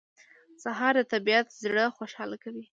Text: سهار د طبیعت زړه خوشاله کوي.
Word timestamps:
سهار 0.63 0.95
د 0.99 1.09
طبیعت 1.13 1.47
زړه 1.63 1.85
خوشاله 1.97 2.35
کوي. 2.43 2.65